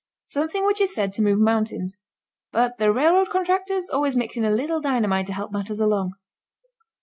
[0.25, 1.95] Something which is said to move mountains,
[2.51, 6.13] but the railroad contractors always mix in a little dynamite to help matters along.